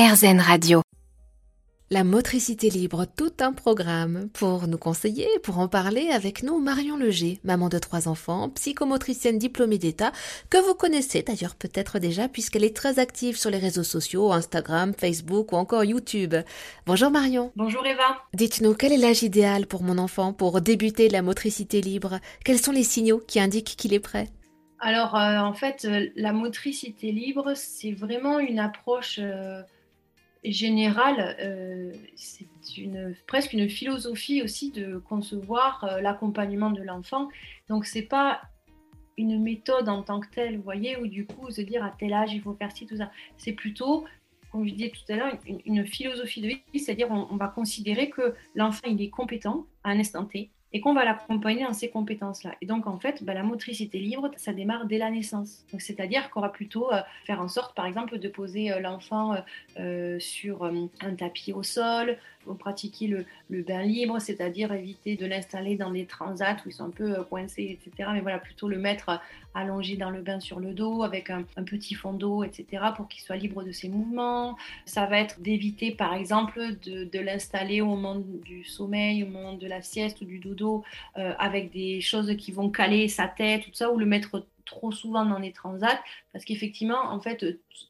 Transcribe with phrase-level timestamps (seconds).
[0.00, 0.80] RZN Radio.
[1.90, 6.96] La motricité libre, tout un programme pour nous conseiller, pour en parler avec nous, Marion
[6.96, 10.12] Leger, maman de trois enfants, psychomotricienne diplômée d'État,
[10.48, 14.94] que vous connaissez d'ailleurs peut-être déjà puisqu'elle est très active sur les réseaux sociaux, Instagram,
[14.98, 16.34] Facebook ou encore YouTube.
[16.86, 17.52] Bonjour Marion.
[17.54, 18.22] Bonjour Eva.
[18.32, 22.20] Dites-nous, quel est l'âge idéal pour mon enfant pour débuter la motricité libre?
[22.42, 24.30] Quels sont les signaux qui indiquent qu'il est prêt?
[24.78, 29.18] Alors euh, en fait, euh, la motricité libre, c'est vraiment une approche...
[29.22, 29.60] Euh,
[30.44, 37.28] général, euh, c'est une, presque une philosophie aussi de concevoir euh, l'accompagnement de l'enfant.
[37.68, 38.40] Donc, c'est pas
[39.18, 42.12] une méthode en tant que telle, vous voyez, où du coup, se dire à tel
[42.14, 43.10] âge il faut faire ci, tout ça.
[43.36, 44.06] C'est plutôt,
[44.50, 48.08] comme je disais tout à l'heure, une, philosophie de vie, c'est-à-dire on, on, va considérer
[48.08, 51.90] que l'enfant il est compétent à un instant T, et qu'on va l'accompagner dans ces
[51.90, 52.52] compétences-là.
[52.60, 55.64] Et donc, en fait, bah, la motricité libre, ça démarre dès la naissance.
[55.78, 59.34] C'est-à-dire qu'on va plutôt euh, faire en sorte, par exemple, de poser euh, l'enfant
[59.78, 65.76] euh, sur un tapis au sol, pour pratiquer le, bain libre, c'est-à-dire éviter de l'installer
[65.76, 68.08] dans des transats où ils sont un peu coincés, etc.
[68.14, 69.20] Mais voilà, plutôt le mettre
[69.52, 72.82] allongé dans le bain sur le dos avec un, un petit fond d'eau, etc.
[72.96, 74.56] pour qu'il soit libre de ses mouvements.
[74.86, 79.52] Ça va être d'éviter, par exemple, de, de l'installer au moment du sommeil, au moment
[79.52, 83.64] de la sieste ou du dodo euh, avec des choses qui vont caler sa tête,
[83.64, 86.00] tout ça, ou le mettre trop souvent dans les transats,
[86.32, 87.44] parce qu'effectivement, en fait,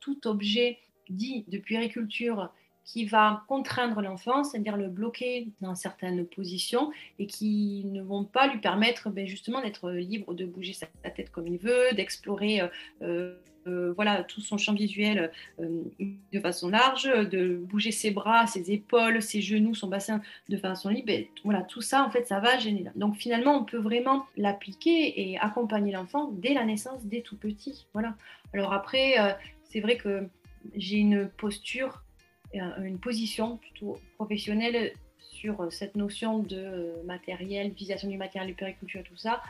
[0.00, 0.78] tout objet
[1.10, 2.50] dit de puériculture
[2.84, 8.48] qui va contraindre l'enfant, c'est-à-dire le bloquer dans certaines positions et qui ne vont pas
[8.48, 12.60] lui permettre ben, justement d'être libre de bouger sa tête comme il veut, d'explorer
[13.02, 15.82] euh, euh, voilà, tout son champ visuel euh,
[16.32, 20.88] de façon large, de bouger ses bras, ses épaules, ses genoux, son bassin de façon
[20.88, 21.12] libre.
[21.44, 22.86] voilà, tout ça, en fait, ça va gêner.
[22.96, 27.86] Donc finalement, on peut vraiment l'appliquer et accompagner l'enfant dès la naissance, dès tout petit.
[27.92, 28.16] Voilà.
[28.52, 29.32] Alors après, euh,
[29.64, 30.26] c'est vrai que
[30.74, 32.02] j'ai une posture,
[32.52, 39.16] une position plutôt professionnelle sur cette notion de matériel, utilisation du matériel, de périculture, tout
[39.16, 39.40] ça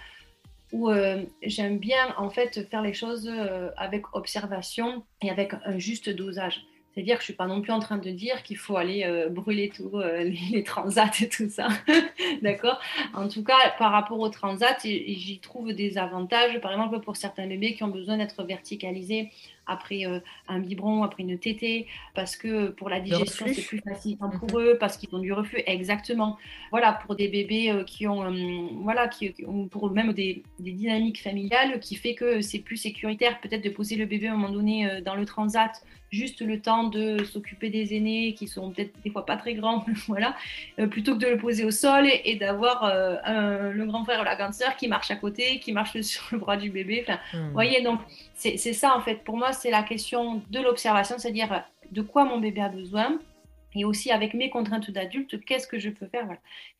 [0.73, 5.79] où euh, j'aime bien en fait faire les choses euh, avec observation et avec un
[5.79, 6.65] juste dosage.
[6.95, 9.31] C'est-à-dire que je suis pas non plus en train de dire qu'il faut aller euh,
[9.31, 9.93] brûler tout
[10.51, 11.69] les, transats et tout ça,
[12.43, 12.81] d'accord?
[13.15, 16.61] En tout cas, par rapport aux transats, j'y trouve des avantages.
[16.61, 19.31] Par exemple, pour certains bébés qui ont besoin d'être verticalisés
[19.67, 24.17] après euh, un biberon, après une tétée, parce que pour la digestion, c'est plus facile
[24.21, 24.39] mhm.
[24.39, 25.63] pour eux, parce qu'ils ont du reflux.
[25.67, 26.39] Exactement.
[26.71, 30.73] Voilà, pour des bébés euh, qui ont, euh, voilà, qui, ont pour même des, des,
[30.73, 34.37] dynamiques familiales, qui fait que c'est plus sécuritaire peut-être de poser le bébé à un
[34.37, 38.93] moment donné dans le transat, juste le temps de s'occuper des aînés qui sont peut-être
[39.03, 40.35] des fois pas très grands, voilà,
[40.91, 42.93] plutôt que de le poser au sol et, d'avoir
[43.27, 46.39] le grand frère ou la grande sœur qui marche à côté, qui marche sur le
[46.39, 47.05] bras du bébé.
[47.07, 47.53] Enfin, hmm.
[47.53, 48.01] voyez, donc
[48.35, 49.23] c'est ça en fait.
[49.25, 53.19] Pour moi, c'est la question de l'observation, c'est-à-dire de quoi mon bébé a besoin
[53.75, 56.29] et aussi avec mes contraintes d'adulte, qu'est-ce que je peux faire.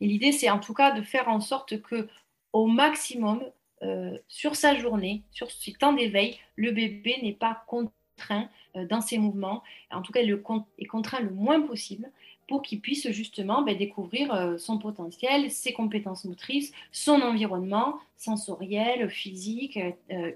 [0.01, 2.07] Et l'idée, c'est en tout cas de faire en sorte que
[2.51, 3.43] au maximum,
[3.81, 9.01] euh, sur sa journée, sur ses temps d'éveil, le bébé n'est pas contraint euh, dans
[9.01, 9.63] ses mouvements.
[9.91, 10.39] En tout cas, il
[10.77, 12.09] est contraint le moins possible
[12.47, 19.09] pour qu'il puisse justement ben, découvrir euh, son potentiel, ses compétences motrices, son environnement sensoriel,
[19.09, 19.77] physique,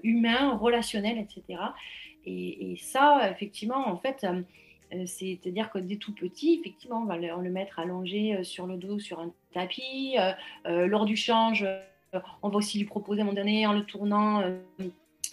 [0.02, 1.58] humain, relationnel, etc.
[2.26, 4.42] Et, ça, effectivement, en fait, euh,
[4.94, 8.76] euh, c'est-à-dire que dès tout petit, effectivement, on va le, mettre allongé euh, sur le
[8.76, 10.16] dos, sur un tapis.
[10.64, 11.66] lors du change,
[12.42, 14.42] on va aussi lui proposer à un en le tournant,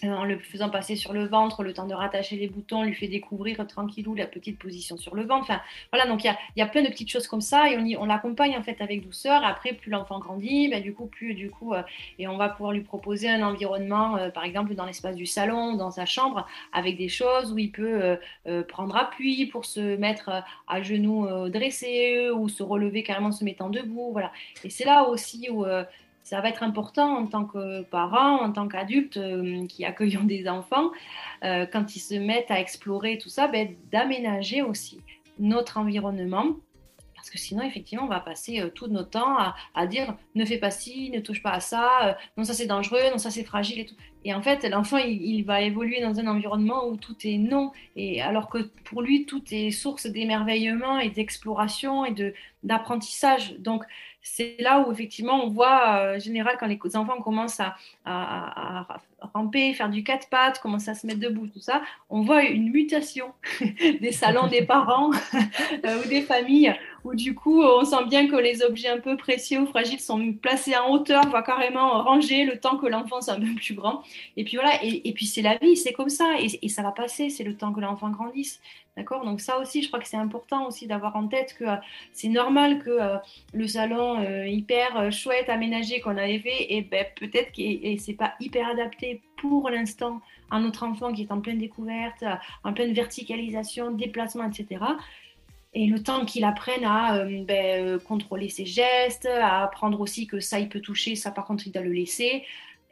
[0.04, 3.08] en le faisant passer sur le ventre, le temps de rattacher les boutons, lui fait
[3.08, 5.42] découvrir tranquillou la petite position sur le ventre.
[5.42, 5.60] Enfin,
[5.92, 8.62] voilà, donc il y a, plein de petites choses comme ça et on, l'accompagne en
[8.62, 9.44] fait avec douceur.
[9.44, 11.82] Après, plus l'enfant grandit, ben, du coup, plus du coup, euh,
[12.18, 15.74] et on va pouvoir lui proposer un environnement, euh, par exemple dans l'espace du salon,
[15.74, 18.18] dans sa chambre, avec des choses où il peut
[18.68, 20.30] prendre appui pour se mettre
[20.66, 24.10] à genoux dressés ou se relever carrément se mettant debout.
[24.12, 24.32] Voilà.
[24.64, 25.64] Et c'est là aussi où
[26.26, 30.48] ça va être important en tant que parents, en tant qu'adultes euh, qui accueillent des
[30.48, 30.90] enfants,
[31.44, 34.98] euh, quand ils se mettent à explorer tout ça, ben, d'aménager aussi
[35.38, 36.56] notre environnement.
[37.14, 39.36] Parce que sinon, effectivement, on va passer euh, tout notre temps
[39.74, 42.98] à, dire ne fais pas ci, ne touche pas à ça, non, ça c'est dangereux,
[43.12, 43.94] non, ça c'est fragile et tout.
[44.24, 47.70] Et en fait, l'enfant, il, il, va évoluer dans un environnement où tout est non.
[47.94, 52.34] Et alors que pour lui, tout est source d'émerveillement et d'exploration et
[52.64, 53.54] d'apprentissage.
[53.60, 53.84] Donc,
[54.28, 57.60] c'est là où effectivement on voit, euh, en général, quand les enfants commencent
[58.04, 58.86] à,
[59.34, 61.80] ramper, faire du quatre pattes, commencent à se mettre debout, tout ça,
[62.10, 63.32] on voit une mutation
[64.00, 65.10] des salons des parents
[65.84, 66.74] euh, ou des familles
[67.06, 70.32] où du coup, on sent bien que les objets un peu précieux ou fragiles sont
[70.32, 74.02] placés en hauteur, voire carrément rangés, le temps que l'enfant soit un peu plus grand.
[74.36, 77.30] Et puis voilà, et, puis c'est la vie, c'est comme ça, et, ça va passer,
[77.30, 78.60] c'est le temps que l'enfant grandisse.
[78.96, 79.24] D'accord?
[79.24, 81.76] Donc ça aussi, je crois que c'est important aussi d'avoir en tête que euh,
[82.12, 83.18] c'est normal que euh,
[83.52, 88.34] le salon euh, hyper chouette, aménagé qu'on avait fait, et ben, peut-être que c'est pas
[88.40, 90.20] hyper adapté pour l'instant
[90.50, 92.24] à notre enfant qui est en pleine découverte,
[92.64, 94.80] en pleine verticalisation, déplacement, etc
[95.72, 100.26] et le temps qu'il apprenne à euh, ben, euh, contrôler ses gestes, à apprendre aussi
[100.26, 102.44] que ça, il peut toucher, ça, par contre, il doit le laisser,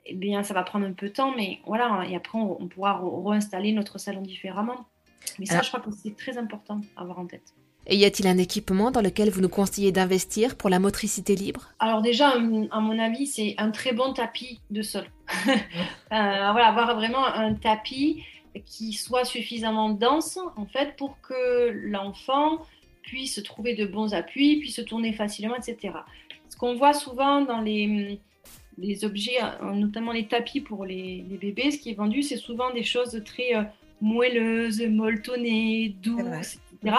[0.07, 3.01] eh bien, ça va prendre un peu de temps, mais voilà, et après, on, pourra
[3.25, 4.87] réinstaller notre salon différemment.
[5.39, 7.55] Mais ça, je crois que c'est très important à avoir en tête.
[7.87, 11.71] Et y a-t-il un équipement dans lequel vous nous conseillez d'investir pour la motricité libre?
[11.79, 12.39] Alors déjà, à
[12.81, 15.05] mon avis, c'est un très bon tapis de sol.
[16.13, 18.23] Euh, voilà, avoir vraiment un tapis
[18.61, 22.59] qui soit suffisamment dense en fait pour que l'enfant
[23.03, 25.95] puisse trouver de bons appuis, puisse se tourner facilement, etc.
[26.49, 28.21] Ce qu'on voit souvent dans les,
[28.79, 32.83] les, objets, notamment les tapis pour les, bébés, ce qui est vendu, c'est souvent des
[32.83, 33.63] choses très euh,
[34.01, 36.97] moelleuses, molletonnées, douces, etc.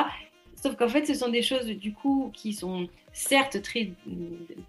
[0.65, 3.91] Sauf qu'en fait, ce sont des choses du coup qui sont certes très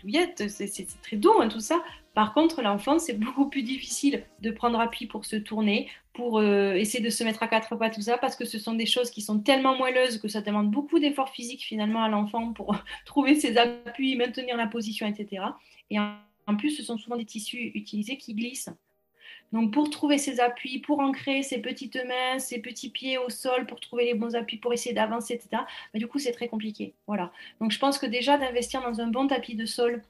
[0.03, 1.83] douillettes, c'est très doux hein, tout ça.
[2.13, 6.75] Par contre, l'enfant, c'est beaucoup plus difficile de prendre appui pour se tourner, pour euh,
[6.75, 9.09] essayer de se mettre à quatre pas, tout ça, parce que ce sont des choses
[9.09, 12.77] qui sont tellement moelleuses que ça demande beaucoup d'efforts physiques finalement à l'enfant pour
[13.07, 15.45] trouver ses appuis, maintenir la position, etc.
[15.89, 18.69] Et en plus, ce sont souvent des tissus utilisés qui glissent.
[19.53, 23.67] Donc pour trouver ses appuis, pour ancrer ses petites mains, ses petits pieds au sol,
[23.67, 25.63] pour trouver les bons appuis, pour essayer d'avancer, etc.
[25.95, 26.95] Mais du coup, c'est très compliqué.
[27.07, 27.33] Voilà.
[27.61, 30.03] Donc je pense que déjà d'investir dans un bon tapis de sol,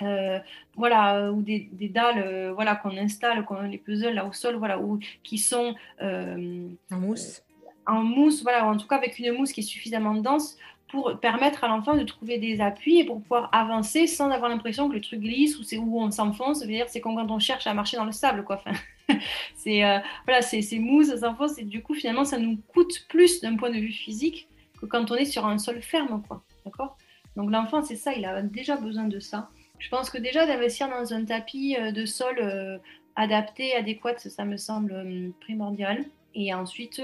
[0.00, 0.38] euh,
[0.76, 4.56] voilà, euh, ou des, dalles, euh, voilà, qu'on installe, qu'on les puzzles là au sol,
[4.56, 7.42] voilà, ou qui sont en mousse,
[7.86, 10.56] en mousse, voilà, ou en tout cas avec une mousse qui est suffisamment dense
[10.92, 14.90] pour permettre à l'enfant de trouver des appuis et pour pouvoir avancer sans avoir l'impression
[14.90, 16.58] que le truc glisse ou c'est où on s'enfonce.
[16.58, 18.56] C'est-à-dire, c'est quand on cherche à marcher dans le sable, quoi.
[18.56, 18.78] Enfin,
[19.56, 23.40] c'est euh, voilà, c'est mou, ça s'enfonce et du coup, finalement, ça nous coûte plus
[23.40, 24.48] d'un point de vue physique
[24.78, 26.42] que quand on est sur un sol ferme, quoi.
[26.66, 26.98] D'accord?
[27.36, 29.48] Donc l'enfant, c'est ça, il a déjà besoin de ça.
[29.78, 32.76] Je pense que déjà d'investir dans un tapis euh, de sol euh,
[33.16, 36.04] adapté, adéquat, ça me semble primordial.
[36.34, 37.02] Et ensuite,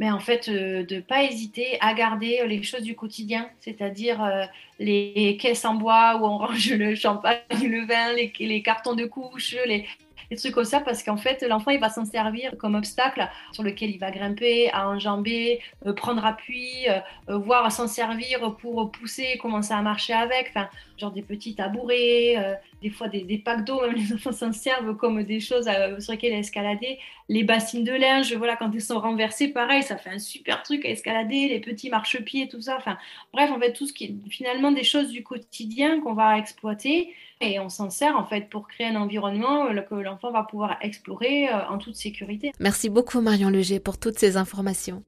[0.00, 3.50] mais en fait, euh, de ne pas hésiter à garder euh, les choses du quotidien,
[3.60, 4.44] c'est-à-dire euh,
[4.78, 9.54] les caisses en bois où on range le champagne, le vin, les, cartons de couche,
[9.66, 9.86] les,
[10.38, 13.90] trucs comme ça, parce qu'en fait, l'enfant, il va s'en servir comme obstacle sur lequel
[13.90, 15.60] il va grimper, à enjamber,
[15.96, 21.22] prendre appui, euh, voire s'en servir pour pousser, commencer à marcher avec, enfin, genre des
[21.22, 22.36] petits tabourets,
[22.82, 25.68] des fois des, packs d'eau, même les enfants s'en servent comme des choses
[25.98, 26.98] sur lesquelles escalader,
[27.28, 30.84] les bassines de linge, voilà, quand ils sont renversés, pareil, ça fait un super truc
[30.84, 32.98] à escalader, les petits marchepieds, tout ça, enfin,
[33.32, 37.14] bref, en fait, tout ce qui est finalement des choses du quotidien qu'on va exploiter,
[37.40, 40.76] et on s'en sert en fait pour créer un environnement euh, que l'enfant va pouvoir
[40.82, 42.52] explorer euh, en toute sécurité.
[42.60, 45.02] Merci beaucoup Marion Leger pour toutes ces informations.